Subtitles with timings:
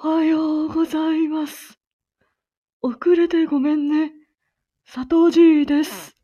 [0.00, 1.76] はようございます。
[2.82, 4.12] 遅れてごめんね。
[4.86, 6.14] 佐藤じいです。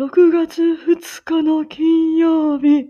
[0.00, 2.88] 6月2日の金曜日。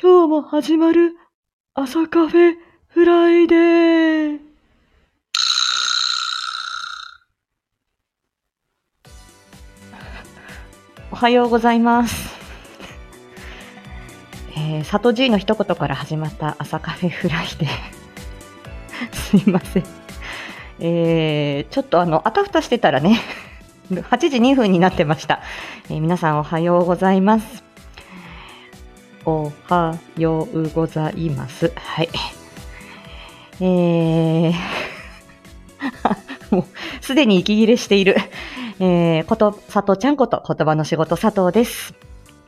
[0.00, 1.16] 今日も始まる
[1.72, 2.54] 朝カフェ
[2.88, 4.40] フライデー。
[11.10, 12.36] おはようございます。
[14.54, 17.97] えー、佐藤 G の一言から始まった朝カフェフライデー。
[19.28, 19.84] すいません。
[20.80, 23.20] えー、ちょっとあの、あたふたしてたらね、
[23.90, 25.40] 8時2分になってました。
[25.90, 27.62] えー皆さんおはようございます。
[29.26, 31.72] おはようございます。
[31.76, 32.08] はい。
[33.60, 34.54] えー、
[36.54, 36.64] もう
[37.04, 38.16] すでに息切れしている。
[38.80, 41.94] えー、こと、佐藤ちゃんこと言葉の仕事佐藤です。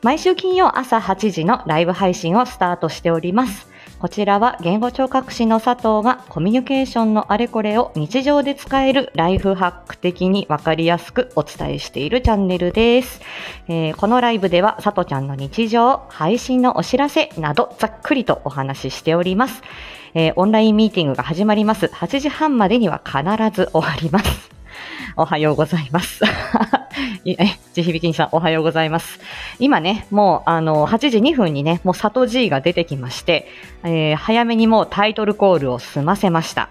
[0.01, 3.70] 毎週金曜朝8時のライブ配信をスタートしております。
[4.01, 13.21] こちらは言語聴覚士の佐藤がコミュニケーションのあれこれを日常で使えるライフハック的にわかりやすくお伝えしているチャンネルです。
[13.67, 19.61] えーこのライブでは佐藤ちゃんの日常、配信のお知らせなどざっくりとお話ししております。
[20.15, 21.85] えーオンラインミーティングが始まります。
[21.85, 23.21] 8時半までには必
[23.55, 24.60] ず終わります。
[25.15, 26.23] おはようございます。
[27.25, 27.37] え、
[27.73, 29.19] 地響きさん、おはようございます。
[29.59, 33.47] 今ね、もう、あの、8時2分にね、もう佐藤 G が出てきまして、
[33.83, 36.69] えー早めにもうタイトルコールを済ませました。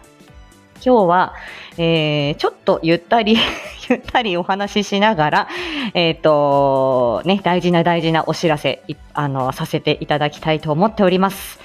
[0.85, 1.35] 今日は、
[1.79, 3.37] えーちょっとゆったり、
[3.89, 5.49] ゆったりお話ししながら、
[5.95, 8.83] えっ、と、ね、大事な大事なお知らせ、
[9.15, 11.61] あの、させていただきたいと思っております。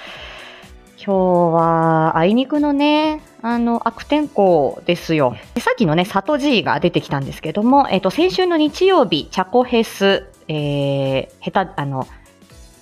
[1.06, 5.36] 今日は、あいにくのね、あの、悪天候ですよ。
[5.53, 12.08] でさっきのね、佐藤 G が出てきたんですけども、えっ、と、先週の日曜日、チャコヘス、えー、下手、あの、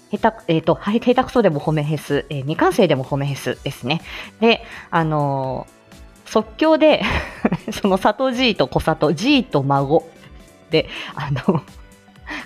[0.09, 4.01] 下手、えっ、と、は下手くそでも褒めヘス、えー未完成でも褒めヘスですね。
[4.39, 5.83] で、あのー
[6.25, 7.03] 即興で、
[7.71, 10.07] その佐藤 G と小里、G と孫
[10.71, 11.61] で、あの、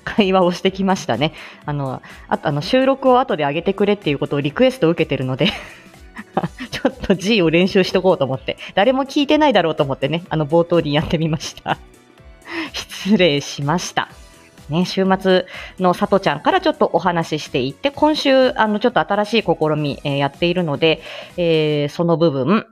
[0.04, 1.34] 会話をしてきましたね。
[1.66, 5.48] あの、あと、あの、収録を後で上げてくれっていうことをリクエストを受けてるので、
[6.72, 11.78] ちょっと G を練習しとこうと思って、誰も聞いてないだろうと思ってね、あの、冒頭にやってみました。
[12.74, 14.10] 失礼しました。
[14.70, 15.46] ね、週末
[15.80, 19.48] の佐藤ちゃんからちょっとお話ししていって、今週、あの、ちょっと新しい試
[19.78, 21.02] み、えーやっているので、
[21.38, 22.66] えーその部分、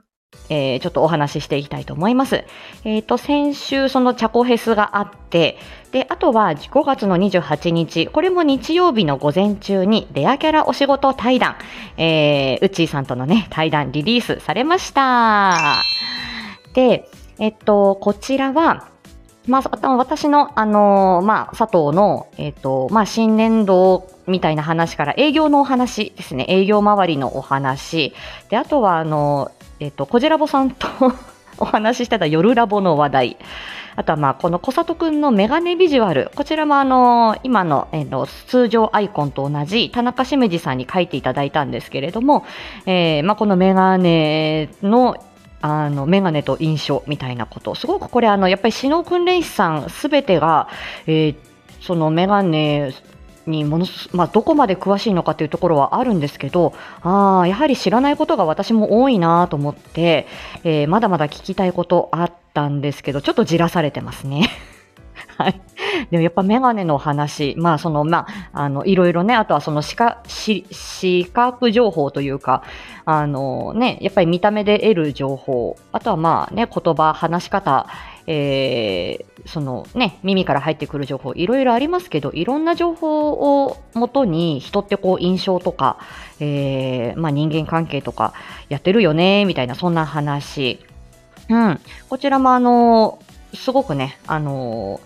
[0.48, 2.44] えーちょっとお話ししていきたいと思います。
[2.84, 5.58] えっ、と、先週、そのチャコフェスがあって、
[5.92, 11.56] で、あとは5月の28日、これも日曜日の午前中にレアキャラお仕事対談、
[11.96, 15.82] えー、うっちーさんとのね、対談リリースされました。
[16.74, 17.08] で、
[17.38, 18.88] えっと、こちらは、
[19.46, 26.46] まあ、私の、あのーまあ、佐藤の、えっ、と、まあ、新年度みたいな話から営業のお話ですね。
[26.48, 28.12] 営業周りのお話。
[28.48, 30.86] で、あとは、あの、えっ、と、こじらぼさんと
[31.58, 33.36] お話ししてた夜ラボの話題。
[33.94, 36.30] あとは、まあ、この小里くんのメガネビジュアル。
[36.34, 42.44] こちらも、あの今の、えーと通常アイコンと同じ田中しめじさんに書いていただいたんですけれども、
[42.84, 45.16] えーまあ、このメガネの
[45.62, 47.74] あの、メガネと印象みたいなこと。
[47.74, 50.68] すごくこれ、あの、やっぱり指導訓練士さんすべてが、
[51.06, 51.36] えー
[51.86, 52.92] そのメガネ
[53.46, 60.26] にものす、まあ、どこまで詳しいのかというところはあるんですけど、ああ、やはり知らないことが私も多いなと思って、
[60.64, 64.48] えーまだまだ聞きたいことあったんですけど、ちょっとじらされてますね。
[65.38, 65.60] はい。
[66.10, 72.62] でもやっぱメガネの話、まあその、まあ、あの、いろいろね、あとはその視覚、視視覚情報というか、
[73.04, 77.86] あのね、やっぱり見た目で得る情報、あとはまあね、言葉、話し方、
[78.26, 83.30] えそのね、耳から入ってくる情報、いろいろありますけど、いろんな情報
[83.64, 85.98] をもとに人ってこう印象とか、
[86.40, 88.34] えーまあ人間関係とか
[88.68, 90.80] やってるよね、みたいな、そんな話。
[91.48, 91.80] うん。
[92.08, 93.20] こちらもあの、
[93.54, 95.00] すごくね、あの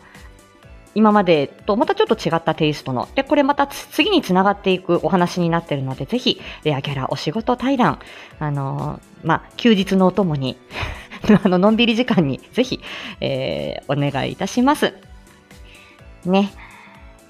[0.94, 3.08] 今までとまたちょっと違ったテイストの。
[3.14, 8.00] で、これまた次につながっていくお話になっているので、ぜひ、レアキャラお仕事対談、
[8.38, 10.56] あのまあ、休日のお供に、
[11.44, 12.80] あの、のんびり時間に、ぜひ、
[13.20, 14.94] えーお願いいたします。
[16.24, 16.52] ね。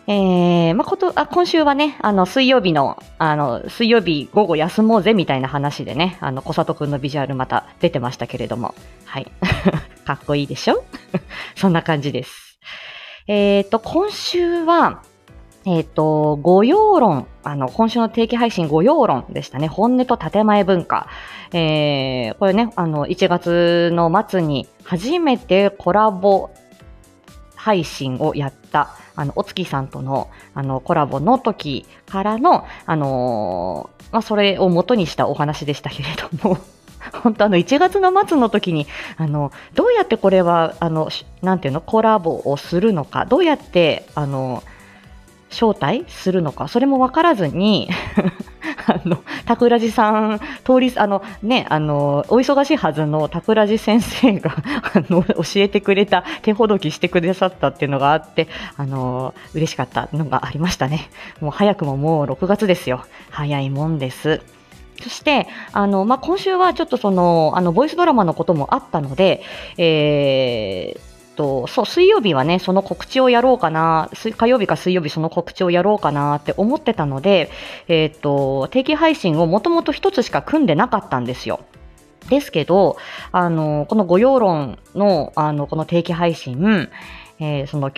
[0.06, 9.30] えー、まあ、こと、あ、今週はね、あの、水曜日の、あの、水曜日午後休もうぜみたいな話でね、あの、小里くんのビジュアルまた出てましたけれども、はい。
[10.04, 10.84] かっこいいでしょ？
[11.54, 12.58] そんな感じです。
[13.28, 15.02] えっ、と、今週は、
[15.66, 19.68] えっ、と、御用論、あの、今週の定期配信御用論でしたね。
[19.68, 21.08] 本音と建前文化。
[21.52, 26.50] えー、これね、あの、1月の末に初めてコラボ
[27.56, 36.58] 配信をやった、あの、お月さんとの、あの、コラボの時からの、あのーまあ、それを元にしたお話でしたけれども、
[37.22, 38.86] 本当あの1月の末の時に
[39.16, 41.08] あのどうやってこれはあの
[41.42, 44.62] なんていうのコラボをするのかどうやってあの
[45.50, 47.88] 招待するのかそれも分からずに
[48.86, 54.52] あの桜地さん通りあのねあのお忙しいはずの桜地先生が
[54.94, 61.10] あの教えてくれた手ほどきしてくださったっていうのがあってあの嬉しかったのがありましたね。
[61.40, 63.04] もう早くももう6月ですよ。
[63.30, 64.40] 早いもんです。
[65.02, 69.42] そして、あの、まあ、今週はちょっとその、あの、ボイスドラマのこともあったので、
[69.78, 77.50] えーと、そう、水曜日はね、その告知をやろうかな、火曜日か水曜日その告知をやろうかなって思ってたので、
[77.88, 81.60] えーと、定期配信をもともと一つしか組んでなかったんですよ。
[82.28, 82.96] ですけど、
[83.32, 86.88] あの、この御用論の、あの、この定期配信、
[87.38, 87.90] えーその、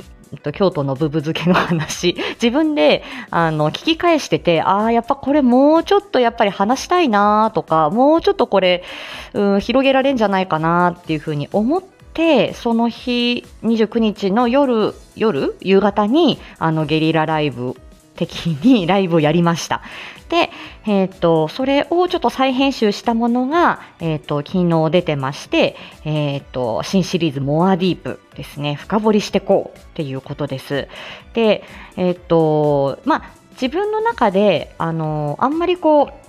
[0.52, 8.82] 京都のブブ漬けの話、 自分で、あの、聞き返してて、ああ、やっぱこれもうちょっとやっぱり話したいなとか、もうちょっとこれ、
[9.34, 11.82] うん、広げられんじゃないかなっていうふうに思っ
[12.14, 17.76] て、その日、29日の夜、夜夕方に、あの、ゲリラライブ
[18.16, 19.82] 的に ライブをやりました。
[20.28, 20.50] で、
[20.86, 30.88] えっ、と、それをちょっと再編集したものが、えっ、と、昨日出てまして、えっ、と、新シリーズモアディープですね、深掘りしてこうっていうことです。
[31.34, 31.64] で、
[31.96, 33.22] えっ、と、まあ、
[33.60, 36.21] 自分の中で、あの、あんまりこう、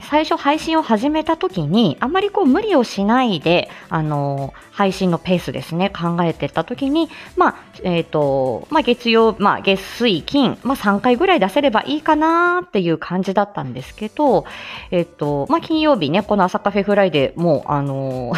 [0.00, 14.46] 最初配信を始めた時にあまりこう無理をしないであの配信のペースですね考えてた時にまあえっ、とまあ月曜まあ月水金まあ3回ぐらい出せればいいかなっていう感じだったんですけど
[14.90, 18.32] えっ、とまあ金曜日ねこの朝カフェフライデーもうあの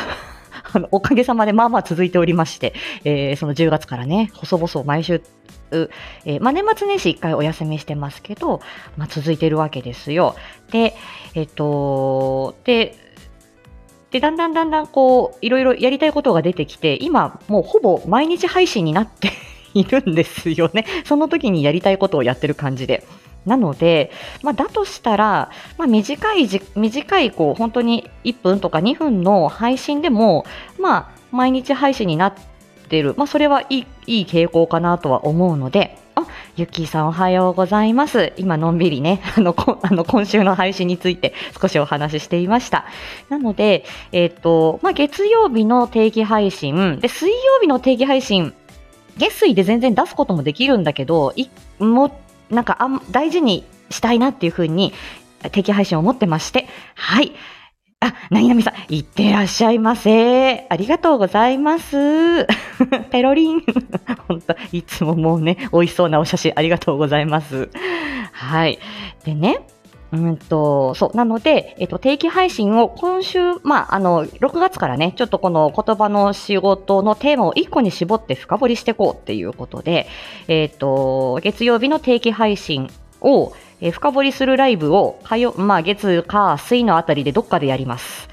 [0.79, 2.75] のおかげさまでまあまあ続いておりまして、
[3.05, 5.23] えーその10月からね細々毎週
[6.25, 8.61] えーまあ、年末年始1回お休みしてますけど、
[8.97, 10.37] まあ、続いてるわけですよ。
[10.71, 10.95] で、
[11.35, 12.97] えっと、で、
[14.11, 19.33] で、だんだんだんだんこう、いろいろやりたいことが出てきて、今もうほぼ毎日配信になって
[19.75, 20.87] いるんですよね。
[21.05, 23.05] その時にやりたいことをやってる感じで。
[23.47, 24.11] なので、
[24.43, 30.45] まあ、だとしたら、まあ、短いじ、短い、こう、本当に1分とか2分の配信でも、
[30.79, 32.35] まあ、毎日配信になっ
[32.89, 33.15] てる。
[33.17, 36.27] まあ、それはいい、いい傾向かなとは思うので、あ、
[36.57, 38.33] ゆっきーさんおはようございます。
[38.37, 42.85] 今のんびりね、 あの、こあの今週の配信について少しお話ししていました。
[43.29, 48.55] なので、えっ、と、まあ、月曜日の定期配信、で、水曜日の定期配信、
[49.17, 51.33] 月水で全然出すこともできるんだけど、
[51.79, 54.93] も、なんかあん、大事にしたいなっていうふうに、
[55.53, 57.33] 定期配信を持ってまして、はい。
[58.01, 60.67] あ、なになみさん、いってらっしゃいませ。
[60.69, 62.47] ありがとうございます。
[63.11, 63.63] ペロリン。
[64.29, 67.71] 本当いつももうね、美味しそうなお写真ありがとうございます。
[68.33, 68.79] はい。
[69.25, 69.67] でね、
[70.15, 71.17] うんと、そう。
[71.17, 80.07] なので、えっと、定期配信を今週、まあ、あの、6月からね、ちょっとこの言葉の仕事のテーマを1個に絞って深掘りしていこうっていうことで、
[80.47, 82.91] えっと、月曜日の定期配信
[83.21, 88.29] を、えー深掘りするライブを火曜、まあ、月、火、水のあたりでどっかでやります。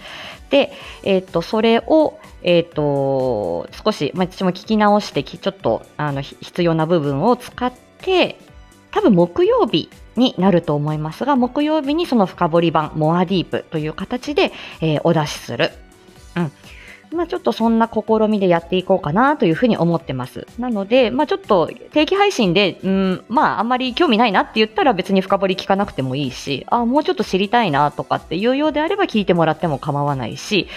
[0.50, 0.72] で、
[1.04, 8.38] えっと、それを、えっと、少し、まあ、私も聞き直して、きちょっと、あの、必要な部分を使って、
[8.92, 14.52] 多分木曜日になると思いますが、木曜日にその深掘り版、モアディープという形で、
[14.82, 15.72] えーお出しする。
[16.36, 16.52] うん。
[17.14, 20.48] まあちょっとそんな試みでやっていこうかなというふうに思ってます。
[20.58, 30.68] なので、まあちょっと定期配信で、うん、まああんまり興味ないなって言ったら別に深掘り聞かなくてもいいし、あもうちょっと知りたいなとかっていうようであれば聞いてもらっても構わないし、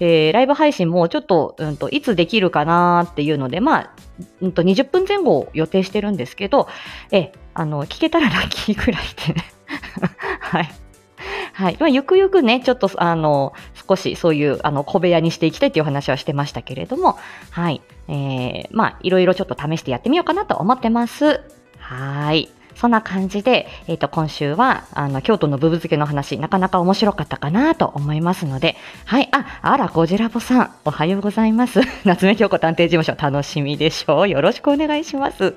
[0.00, 3.90] えーライブ配信もちょっと、うんと、いつできるかなっていうので、まあ、
[4.40, 6.68] うんと、20分前後を予定してるんですけど、
[7.10, 9.44] え、あの、聞けたらラッキーぐらいでね。
[10.40, 10.70] はい。
[11.54, 11.76] はい。
[11.78, 13.52] まあ、ゆくゆくね、ちょっと、あの、
[13.88, 17.18] 少しそういう、あの、小部屋にしていきたいという話はしてましたけれども、
[17.50, 17.82] はい。
[18.08, 21.40] えー、まあ、いろいろちょっと試してやってみようかなと思ってます。
[21.78, 22.48] はい。
[22.82, 28.74] そんな感じで、えっ、と、今週は、あの、京都のブブ漬けの話、なかなか面白かったかなと思いますので、
[29.04, 29.28] はい。
[29.30, 31.80] あ、あら、ゴジラボさん、おはようございます。
[32.04, 34.28] 夏目京子探偵事務所、楽しみでしょう。
[34.28, 35.54] よろしくお願いします。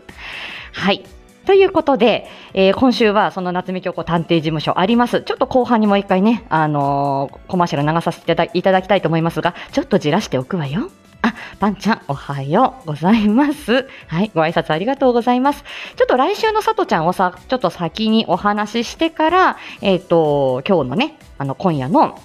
[0.72, 1.04] はい。
[1.48, 5.24] ということで、えー今週はその夏目京子探偵事務所あります。
[5.24, 10.92] ちょっと後半にもう一回ね、あのーコマーシャル流させていただいただきたいと思いますが、ちょっとじらしておくわよ。
[11.26, 13.88] あ、パンちゃん、おはようございます。
[14.08, 15.64] はい、ご挨拶ありがとうございます。
[15.96, 22.22] ちょっと来週のさとちゃんをさ、ちょっと先にお話ししてから、えっ、と、今日のね、あの、今夜の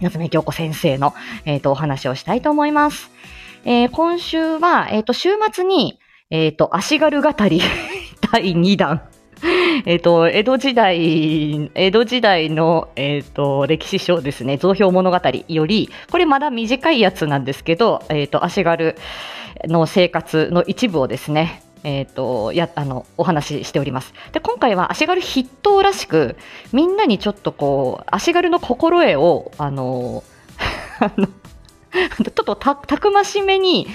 [0.00, 1.14] 夏目京子先生の、
[1.44, 3.10] えっ、と、お話をしたいと思います。
[3.64, 5.98] えー今週は、えっ、と、週末に、
[6.30, 7.60] えっ、と、足軽語り
[8.32, 9.07] 第2弾。
[9.86, 18.96] えっと、江戸時代、江戸時代の、えっ、と、歴史書ですね、造票物語より、これまだ短いやつなんですけど、えっ、と、足軽
[19.64, 24.12] の生活の一部をですね、えっ、と、や、あの、お話ししております。
[24.32, 26.36] で、今回は足軽筆頭らしく、
[26.72, 30.24] みんなにちょっとこう、足軽の心得を、あの、
[31.00, 31.28] あの、
[31.98, 33.86] ちょっとたたくましめに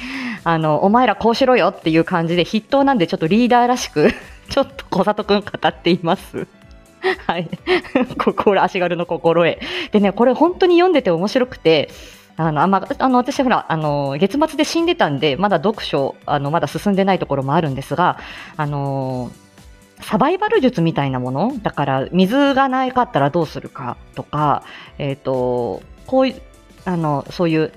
[0.43, 4.09] あの、お前らこうしろよっていう感じで筆頭なんでちょっとリーダーらしく
[4.49, 6.47] ちょっと小里くん語っています。
[7.27, 7.49] はい。
[8.17, 9.59] 心、足軽の心得。
[9.91, 11.89] でね、これ本当に読んでて面白くて、
[12.35, 18.17] あの、あまあの、私ほら、あの、月末で死んでたんで、まだ読書、あの、まだ進んでないところもあるんですが、
[18.57, 19.31] あの
[20.01, 21.53] サバイバル術みたいなもの？
[21.61, 24.63] だから、水がないかったらどうするかとか、
[24.97, 26.41] えっ、ー、と、こういう、
[26.85, 27.71] あの、そういう、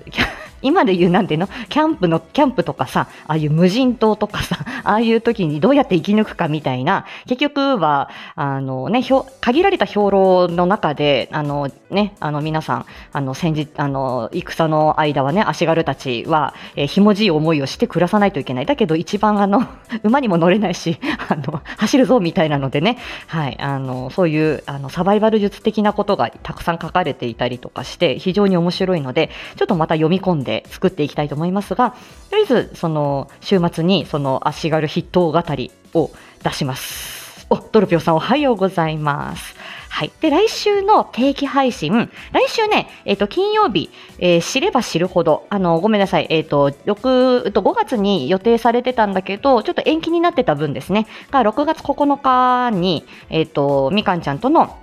[0.61, 1.47] 今で言うなんていうの？
[1.69, 9.03] キャンプの、キャンプとかさ、ああいう無人島とかさ、 ああいう時にどうやって生き抜くかみたいな、結局は、あのね、
[9.41, 18.65] 限られた兵糧の中で、あのね、あの皆さん、あの戦時、あの、戦の間はね、足軽たちは、えー、ひもじい思いをして暮らさないといけない。
[18.65, 19.65] だけど一番あの、
[20.03, 20.99] 馬にも乗れないし、
[21.29, 22.97] あの、走るぞみたいなのでね、
[23.27, 31.91] はい、あの、そういう、あの、サバイバル術的なことがたくさん書かれていたりとかして、非常に面白いので、ちょっとまた読み込んでで作っていきたいと思いますが、
[32.29, 36.09] とりあえず、その、週末に、その、足軽筆頭語りを
[36.41, 37.45] 出します。
[37.49, 39.55] お、ドルピオさんおはようございます。
[39.89, 40.11] はい。
[40.21, 43.89] で、来週の定期配信、来週ね、えっ、ー、と、金曜日、
[44.19, 54.77] えー、知れば知るほど、あの、ごめんなさい、えっ、ー、と、6、と5月に予定されてたんだけど、ちょっと延期になってた分ですね、が、6月9日に、えっ、と、みかんちゃんとの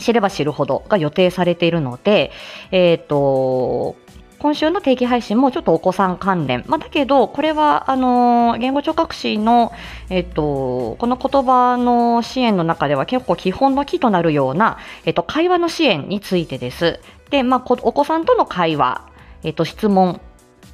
[0.00, 2.32] 知れば知るほどが予定されているので、
[2.72, 3.96] えっ、と、
[4.40, 6.64] 今週の定期配信もちょっとお子さん関連。
[6.66, 9.70] まあ、だけど、これは、あの、言語聴覚士の、
[10.08, 17.00] えっと、この言葉の支援の中では結構基本の木となるような、えっと、会話の支援についてです。
[17.28, 19.06] で、まあ、お子さんとの会話、
[19.42, 20.22] えっと、質問、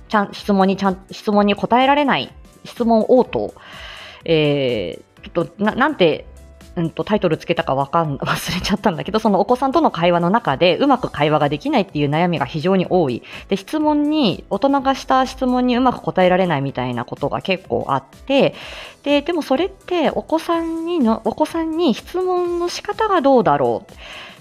[0.08, 2.32] ちゃん、質問にちゃん、質問に答えられない、
[2.64, 3.52] 質問応答、
[4.24, 6.26] えー、ちょっと、な、なんて
[6.76, 13.22] うんと、タイトルつけたかわかん、 忘れちゃったんだけど、そのお子さんとの会話の中でうまく会話ができないっていう悩みが非常に多い。
[13.48, 18.54] で、質問に、大人がした質問にうまく答えられないみたいなことが結構あって、
[19.02, 23.92] で、でもそれってお子さんにの、お子さんに質問の仕方がどうだろう？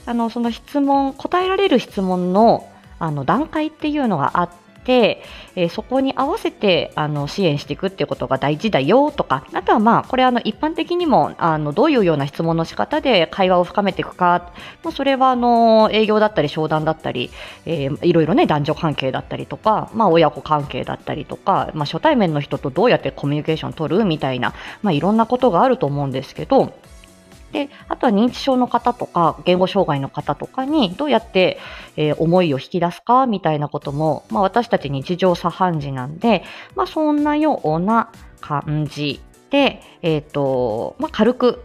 [0.09, 2.67] あの、その質問、答えられる質問の、
[2.99, 14.51] あの、段階っていうのがあっ、て、えー、そこに合わせてあの支援していくっていうことが大事だよとか、あとはまあ、これあの一般的にもあのどういうような質問の仕方で会話を深めていくか、
[14.83, 17.31] もうそれはあの営業だったり商談だったり、
[17.65, 26.73] えー、いろいろね、男女関係だったりとか、まあ親子関係だったりとか、まあ初対面の人とどうやってコミュニケーションを取るみたいな、まあいろんなことがあると思うんですけど、
[27.55, 31.57] で、あとは認知症の方とか、言語障害の方とかにどうやって、
[31.95, 36.43] えー、思いを引き出すかみたいなことも、まあ私たち日常茶飯事なんで、
[36.75, 39.21] まあそんなような感じ
[39.51, 41.63] で、えっ、ー、と、まあ軽く。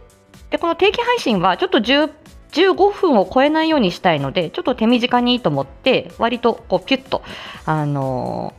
[0.49, 2.09] で、この定期配信はちょっと10
[2.51, 7.21] 15分を超えないようにしたいので、ちょっと手短にいいと思って、割とこうピュッと、
[7.65, 8.53] あの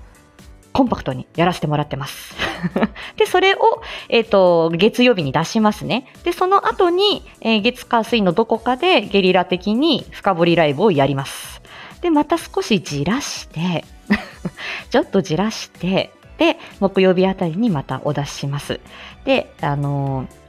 [0.72, 2.34] コンパクトにやらせてもらってます。
[3.16, 6.06] で、それを、えっ、ー、と、月曜日に出しますね。
[6.24, 11.60] で、その後に、えー、月火水のどこかでゲリラ的に深掘りライブをやります。
[12.00, 13.84] で、また少しじらして
[14.90, 18.80] ちょっとじらして、で、木曜日あたりにまたお出しします。
[19.24, 20.42] で、あのー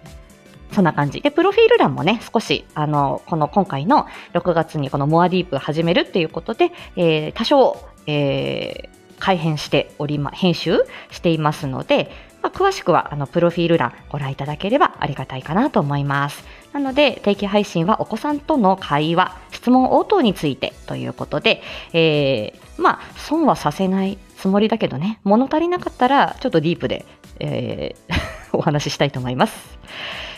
[0.74, 1.22] そんな感じ。
[1.22, 7.77] で、プロフィール欄もね、少し、あの、この今回の6月にこのモアディープ始めるっていうことで、えー、多少、
[8.08, 16.43] えー、改編しておりま、編集していますので、まあ、詳しくはあのプロフィール欄ご覧いただければありがたいかなと思います。
[16.74, 21.62] なので、定期配信はお子さんとの会話、質問応答についてということで、
[21.93, 27.05] えー、まあ、損はさせないつもりだけどね、物足りなかったらちょっとディープで、
[27.39, 28.17] えー、
[28.58, 29.77] お話ししたいと思います。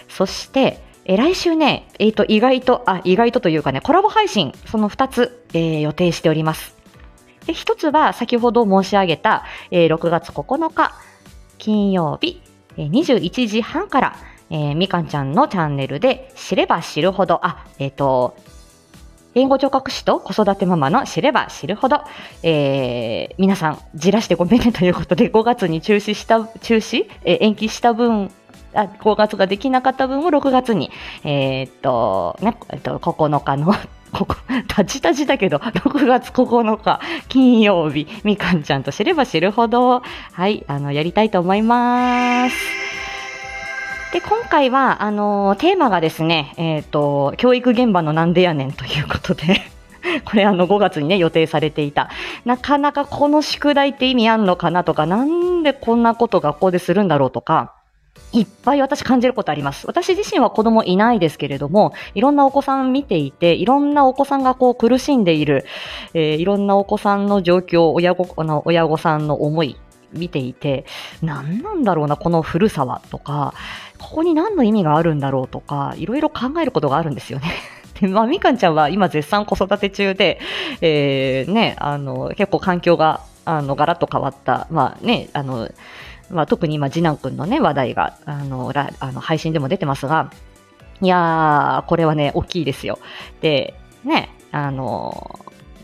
[0.09, 6.74] そして、え来週ね、え、ー、と、意外と、あ、意外とというかね、コラボ配信、その2つ、えー、予定しております。
[7.45, 10.93] で、一つは先ほど申し上げた、えー、6月9日
[11.57, 12.41] 金曜日、
[12.77, 14.15] えー、21時半から、
[14.49, 18.35] えー、みかんちゃんのチャンネルで知れば知るほど、あ、えっ、ー、と、
[19.33, 22.01] 言語聴覚士と子育てママの知れば知るほど、
[22.41, 28.31] えー、皆さん、じらしてごめんねということで、5月に中止した、中止、えー、延期した分、
[28.73, 30.91] あ5月ができなかった分を6月に、
[31.23, 33.73] えー、っと、ね、えっと、9日の
[34.15, 34.35] ここ、
[34.69, 42.55] たちたちだけど、 6月9日、金曜日、みかんちゃんと知れば知るほど、はい、あの、やりたいと思います。
[44.13, 49.61] で、今回は、あのテーマがですね、えっ、と、教育現場のなんでやねんということで、
[50.23, 52.09] これあの5月にね、予定されていた。
[52.45, 57.74] なかなかこの宿題って意味あんのかなとか、なんでこんなこと学校でするんだろうとか、
[58.31, 59.87] いっぱい私感じることあります。
[59.87, 65.65] 私自身は子供いないですけれども、いろんなお子さん見ていて、いろんなお子さんがこう苦しんでいる、
[66.13, 69.77] えーいろんなお子さんの状況、親御あの親御さんの思い、
[70.11, 70.85] 見ていて、
[71.21, 73.53] 何なんだろうな、この古さはとか、
[73.99, 77.51] ここに何の意味があるんだろうとか、いろいろ考えることがあるんですよね。
[78.01, 80.39] で、まあ、みかんちゃんは今絶賛子育て中で、
[80.81, 85.69] えーね、あの、結構環境が、あの、ガラッと変わった、まあね、あの、
[86.29, 90.31] まあ、特に今、次男くんのね、話題が、あの、あの配信でも出てますが、
[91.01, 92.99] いやー、これはね、大きいですよ。
[93.41, 95.39] で、ね、あの、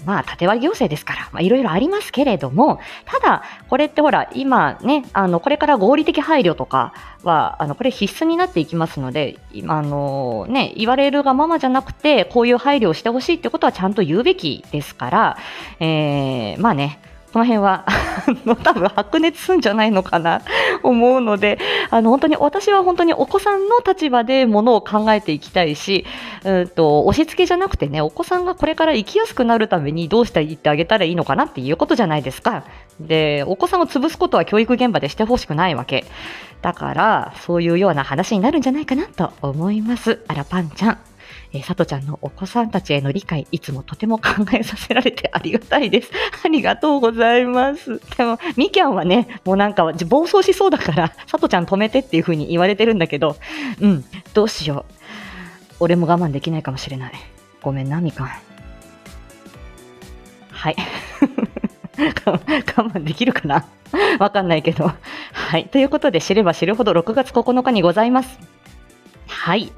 [0.05, 6.93] まあ、縦割り行政ですから、まあ、いろいろありますけれども、ただ、これってほら、今ね、あの、これから合理的配慮とか
[7.24, 15.38] は、あの、これ必須になっていきますので、今、あの、ね、言われるがままじゃなくて、こういう配慮をしてほしいってことはちゃんと言うべきですから、
[15.79, 17.00] えー、まあね、
[17.33, 20.41] この辺は、あの、多分白熱すんじゃないのかな、
[20.83, 21.59] 思うので、
[21.89, 26.05] あの、本当に、私は本当にお子さんの立場でものを考えていきたいし、
[26.43, 32.63] うんと、押し付けじゃなくてね、お子さんがこれから生きやすくなるためにどうしていってあげたらいいのかなっていうことじゃないですか。
[33.00, 36.03] で、お子さんを潰すことは教育現場でしてほしくないわけ。
[36.61, 40.19] だから、そういうような話になるんじゃないかなと思います。
[40.27, 41.11] あら、パンちゃん。
[41.53, 46.12] え、さとちゃんのお子さんたちへの理解、いつもとても考えさせられてありがたいです。
[46.46, 48.00] ありがとうございます。
[48.15, 53.36] でも、みきゃんはね、もうなんか暴走しそうだから、さとちゃん止めてっていう風に言われてるんだけど、
[53.81, 54.93] うん、どうしよう。
[55.81, 57.12] 俺も我慢できないかもしれない。
[57.62, 58.29] ごめんな、みかん。
[60.51, 60.75] はい。
[62.25, 63.65] 我慢できるかな？
[64.20, 64.89] わかんないけど。
[65.34, 65.67] はい。
[65.67, 68.39] ということで、知れば知るほど6月9日にございます。
[69.27, 69.72] はい。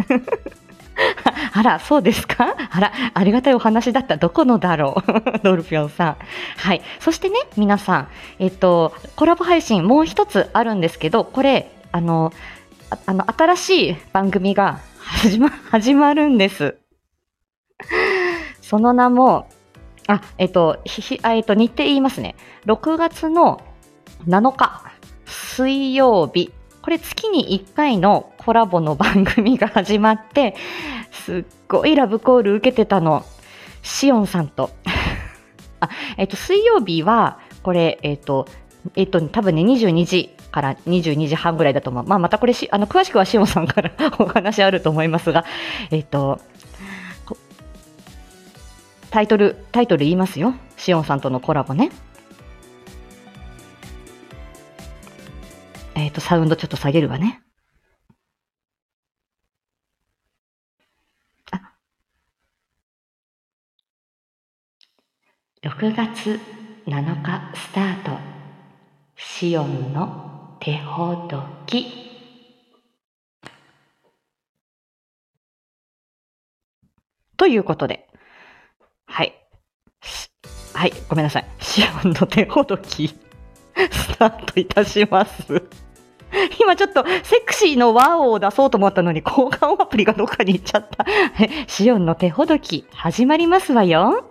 [1.55, 2.55] あら、そうですか？
[2.71, 4.17] あら、ありがたいお話だった。
[4.17, 5.39] どこのだろう？
[5.43, 6.17] ドルピョンさん。
[6.57, 6.81] はい。
[6.99, 8.07] そしてね、皆さん、
[8.39, 12.33] えっと、コラボ配信もう一つあるんですけど、これ、あの、
[12.89, 16.77] ああの、新しい番組が始ま、 始まるんです。
[18.61, 19.47] その名も、
[20.07, 22.35] あ、えっと、ひえっと、日程言いますね。
[22.65, 23.61] 6月の
[24.27, 24.81] 7日、
[25.25, 26.51] 水曜日。
[26.83, 30.53] これ月に1回のコラボの番組が始まって、
[31.11, 33.25] すっごいラブコール受けてたの。
[33.83, 34.69] シオンさんと。
[35.79, 38.47] あ、えっと、水曜日は、これ、えっと、
[38.95, 42.05] えっと、多分ね、22時から22時半ぐらいだと思う。
[42.05, 45.45] まあ、またこれ、あの、詳しくはシオンさんから お話あると思いますが、
[45.89, 46.41] えっと、
[49.09, 50.53] タイトル、タイトル言いますよ。
[50.75, 51.91] シオンさんとのコラボね。
[55.95, 57.41] えっと、サウンドちょっと下げるわね。
[61.51, 61.73] あ
[65.63, 66.39] 6月
[66.85, 68.33] 7日スタート。
[69.15, 71.85] シオンの手ほどき。
[77.37, 78.07] ということで、
[79.05, 79.33] はい。
[80.73, 81.45] はい、ごめんなさい。
[81.59, 85.82] シオンの手ほどき、スタートいたします。
[86.59, 91.05] 今ちょっとセクシーのワオを出そうと思ったのに交換アプリがどっかに行っちゃった。
[91.67, 94.25] シオンの手ほどき始まりますわよ。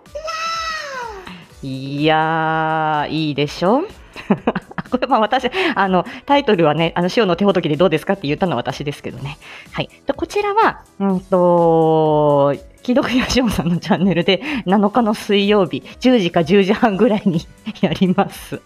[1.61, 3.83] いやー、いいでしょ？
[4.91, 9.37] これまあ私、あの、タイトルはね、あの、塩の手ほどきでどうですかって言ったのは私ですけどね。
[9.71, 9.89] はい。
[10.05, 17.41] でこちらは、うんと、既読やしおんさんのチャンネルで7日の水曜日、10時か10時半ぐらいに
[17.81, 18.61] やります。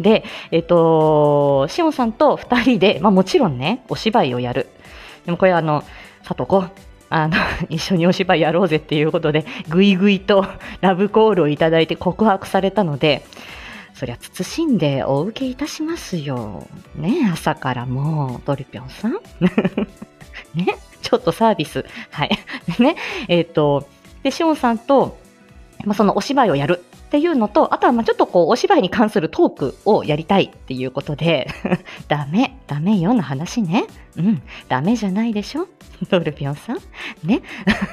[0.00, 4.68] で、えっと、しおんさんと2人で、まあもちろんね、お芝居をやる。
[5.24, 5.84] でもこれあの、
[6.22, 6.64] さとこ、
[7.10, 7.36] あの、
[7.68, 10.46] 一緒にお芝居やろうぜっていうことで、ぐいぐいと
[10.80, 13.24] ラブコールをいただいて告白されたので、
[13.94, 16.66] そりゃ慎んでお受けいたしますよ。
[16.96, 19.20] ね朝からもう、ドリピョンさん
[20.56, 21.84] ねちょっとサービス。
[22.10, 22.30] はい。
[22.78, 22.96] ね、
[23.28, 23.86] えっ、と、
[24.22, 25.18] で、しおんさんと、
[25.84, 26.82] まあ、そのお芝居をやる
[27.12, 31.46] っていうのと、あとはまあちょっとこう、お芝居に関するトークをやりたいっていうことで、
[32.08, 33.84] ダメ、ダメよの話ね。
[34.16, 35.68] うん、ダメじゃないでしょ
[36.08, 36.78] ドルピョンさん
[37.22, 37.42] ね。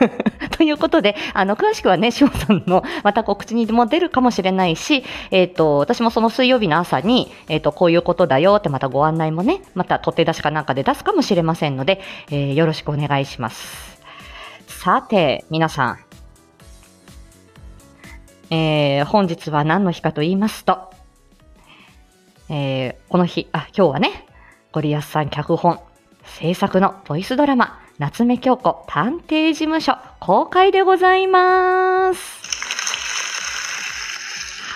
[0.58, 12.00] ということで、あの、詳しくはね、しおさんのまた告知にも出るかもしれないし、えっ、と、私もその水曜日の朝に、えっ、と、こういうことだよってまたご案内もね、また取って出しかなんかで出すかもしれませんので、
[12.32, 14.00] えーよろしくお願いします。
[14.66, 16.09] さて、皆さん。
[18.52, 20.92] えー本日は何の日かと言いますと、
[22.50, 24.26] えーこの日、あ、今日はね、
[24.72, 25.80] ゴリアスさん脚本、
[26.24, 32.40] 制作のボイスドラマ、夏目京子探偵事務所公開でございます。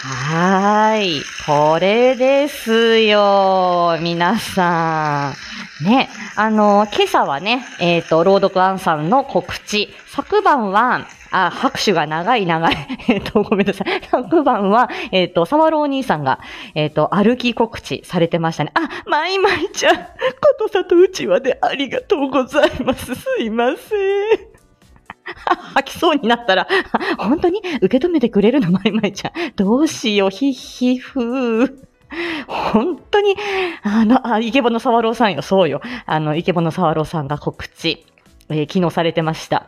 [0.05, 1.21] はーい。
[1.45, 3.97] これですよ。
[4.01, 5.33] 皆さ
[5.81, 5.85] ん。
[5.85, 6.09] ね。
[6.35, 9.93] あの、今朝はね、えっ、と、朗読アンさんの告知。
[10.07, 12.75] 昨晩は、あ、拍手が長い長い。
[13.09, 14.01] えっと、ごめんなさい。
[14.09, 16.39] 昨晩は、えっ、と、沢朗お兄さんが、
[16.75, 18.71] えっ、と、歩き告知されてましたね。
[18.75, 20.03] あ、まいまいちゃん、こ
[20.59, 23.15] とさとうちわでありがとうございます。
[23.15, 24.53] すいません。
[25.73, 26.67] 吐きそうになったら、
[27.17, 29.33] 本当に受け止めてくれるの、まいまいちゃん。
[29.55, 31.73] どうしよう、ひひふー。
[32.47, 33.35] 本当に、
[33.81, 35.81] あの、あ、イケボの沢朗さんよ、そうよ。
[36.05, 38.05] あの、イケボの沢朗さんが告知、
[38.49, 39.67] えー昨日されてました。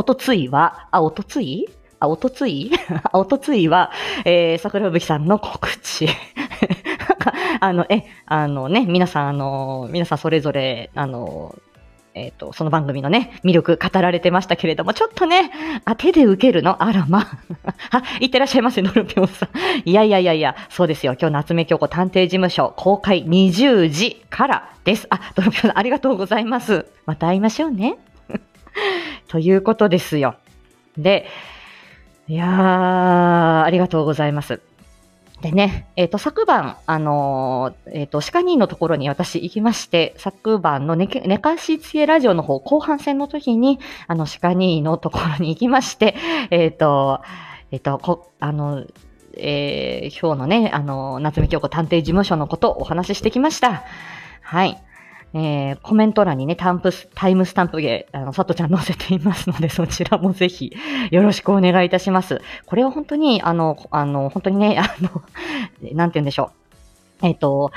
[0.00, 1.68] おとついは、あ、おとつい？
[1.98, 2.70] あ、おとつい？
[3.12, 3.90] あおとついは、
[4.24, 6.08] えー、桜吹さんの告知。
[7.60, 11.54] あの、え、あのね、皆さん、あの、皆さんそれぞれ、あの、
[12.14, 15.50] えっ、と、その番組のね、魅力語られてましたけれども、ちょっとね、
[15.84, 16.82] あ、手で受けるの？
[16.82, 17.38] あら、 まあ。
[17.90, 19.50] あ、いってらっしゃいませ、ノルピョンさん。
[19.84, 21.14] いやいやいやいや、そうですよ。
[21.20, 25.06] 今日、夏目京子探偵事務所公開20時からです。
[25.10, 26.86] あ、ノルピョンさん、ありがとうございます。
[27.04, 27.98] また会いましょうね。
[29.28, 30.36] ということですよ。
[30.96, 31.26] で、
[32.28, 34.60] いやー、ありがとうございます。
[35.42, 46.14] でね、えっ、と、昨晩、あのーえっ、と、鹿兄のところに私行きまして、昨晩の寝寝かしつけラジオの方、後半戦の時に、あの、鹿兄のところに行きまして、
[46.50, 47.22] えっ、と、
[47.70, 48.84] えっ、と、こ、あの、
[49.36, 53.84] えー今日のね、あの、夏目京子探偵事務所のことをお話ししてきました。
[54.42, 54.78] はい。
[55.32, 60.72] えーコメント欄にね、タンプス、タイムスタンプで、あの、さとちゃん載せていますので、 そちらもぜひ、
[61.10, 62.40] よろしくお願いいたします。
[62.66, 65.22] これは本当に、あの、あの、本当にね、あの、
[65.94, 66.50] なんて言うんでしょ
[67.22, 67.26] う。
[67.26, 67.70] えっ、と、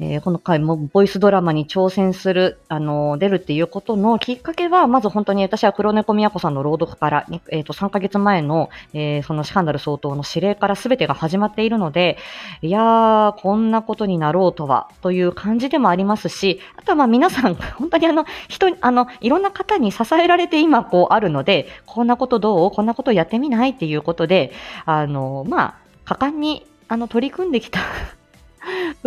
[0.00, 12.18] えーこの回もボイスドラマに挑戦する、あの、出るっていうことのきっかけは、まず本当に私は黒猫宮子さんの朗読から、えっ、と、3ヶ月前の、えそのスカンダル相当の指令から全てが始まっているので、
[12.62, 22.70] いやー、こんなことになろうとは、という感じでもありますし、あとはまあ皆さん、 本当にあの、人、あの、いろんな方に支えられて今こうあるので、こんなことどう？
[22.70, 23.70] こんなことやってみない？
[23.70, 24.52] っていうことで、
[24.84, 27.80] あの、まあ、果敢に、あの、取り組んできた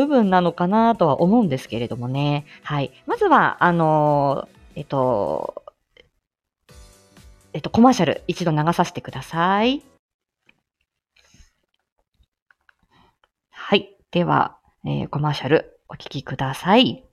[0.01, 2.45] 部分なのかなとは思うんですけれどもね。
[2.63, 2.91] はい。
[3.05, 5.63] まずは、あの、えっと、
[7.53, 9.83] えっと、コマーシャル一度流させてください。
[13.49, 13.95] はい。
[14.11, 17.03] では、えーコマーシャルお聞きください。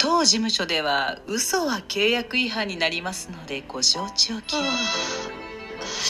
[0.00, 4.60] 当事務所では嘘は契約違反になりますのでご承知おきを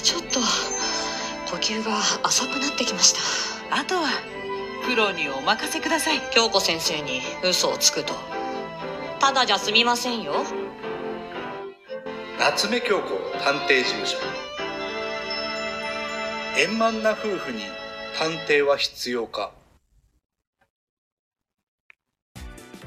[0.02, 0.40] ちょっと
[1.50, 3.12] 呼吸が浅くなってきまし
[3.70, 3.78] た。
[3.80, 4.08] あとは
[4.86, 6.20] プロにお任せください。
[6.30, 8.14] 京子先生に嘘をつくと。
[9.18, 10.44] ただじゃ済みませんよ。
[12.38, 13.08] 夏目京子
[13.44, 14.16] 探偵事務所。
[16.56, 17.62] 円満な夫婦に
[18.18, 19.52] 探偵は必要か。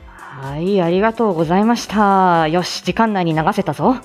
[0.07, 2.47] はい、ありがとうございました。
[2.47, 3.97] よし、時間内に流せたぞ。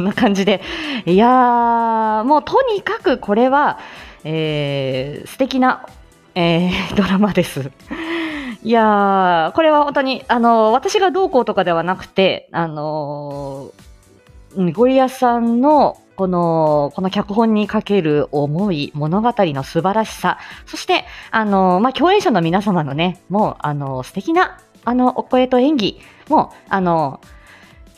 [0.00, 0.62] そんな感じで。
[1.04, 3.78] いやー、もうとにかくこれは、
[4.24, 5.86] えー、素敵な、
[6.34, 7.70] えー ドラマです。
[8.62, 27.39] いやー、これは本当に、あの、私がどうこうとかではなくて、あのーゴリアさんの、この、この脚本にかける思い、物語の素晴らしさ、そして、あのーまあ、共演者の皆様のね、もう、あのー素敵な、あの、お声と演技、もう、あのー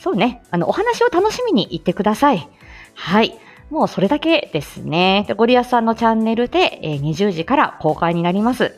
[0.02, 2.48] そうね、あの、お話を楽しみに行ってください。
[2.94, 3.38] はい。
[3.70, 5.24] もうそれだけですね。
[5.28, 8.74] でゴリアスさんのチャンネルで、えー20時から公開になります。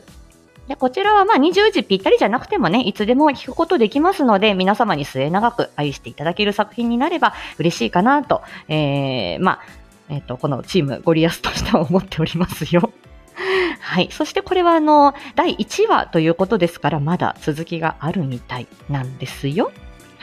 [0.67, 9.59] で、こちらはまあ20時ぴったりじゃなくてもね、いつでも聞くことできますので、皆様に末永く愛していただける作品になれば嬉しいかなと、えー、まあ、
[10.09, 12.91] えっ、と、このチームゴリアスとしては思っておりますよ。
[13.81, 14.09] はい。
[14.11, 19.71] そしてこれはあの、第1話ということですから、まだ続きがあるみたいなんですよ。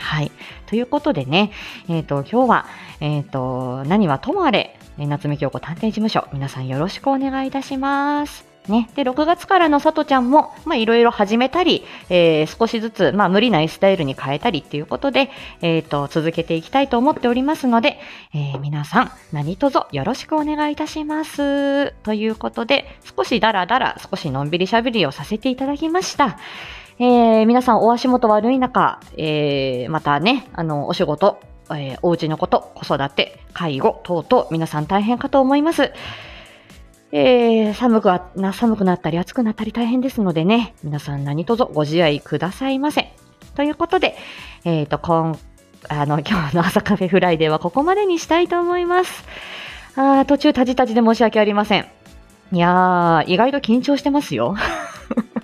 [0.03, 0.33] はい。
[0.67, 1.53] ということでね、
[1.89, 2.67] えっ、と、今日は、
[3.01, 8.53] えっ、と、何はともあれ、夏目京子探偵事務所、皆さんよろしくお願いいたします。
[8.69, 8.89] ね。
[8.95, 15.31] で、6月からのさとちゃんも、まあ、いろいろ始めたり、えー少しずつ、まあ、無理ないスタイルに変えたりっていうことで、
[15.63, 17.99] えっ、と、続けていきたいと思っておりますので、
[18.35, 21.93] えー皆さん、何卒よろしくお願いいたします。
[22.03, 26.39] ということで、少しダラダラ、少しのんびりしゃべりをさせていただきました。
[27.03, 35.93] えー皆さん、お足元悪い中、えーまたね、あの、お仕事、えーお家のこと、子育て、介護等々、皆さん大変かと思います。
[37.11, 43.13] えー寒くな、寒くなったり暑くなったり大変ですのでね、皆さん何卒ご自愛くださいませ。
[43.57, 44.15] ということで、
[44.65, 45.37] えっ、と、今、
[45.89, 49.25] あの、 今日の朝カフェフライデーはここまでにしたいと思います。
[49.97, 51.87] あ途中タジタジで申し訳ありません。
[52.53, 54.55] いやー、意外と緊張してますよ。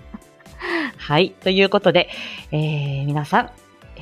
[0.96, 1.30] はい。
[1.30, 2.08] ということで、
[2.52, 3.50] えー皆さん、
[3.96, 4.00] え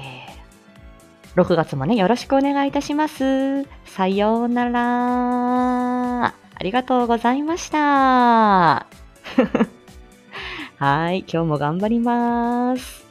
[1.36, 3.64] ー6月もね、よろしくお願いいたします。
[3.84, 6.24] さようなら。
[6.28, 8.86] ありがとうございました。
[10.78, 11.24] はい。
[11.30, 13.04] 今日も頑張ります。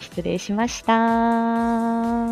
[0.00, 2.16] 失礼しました。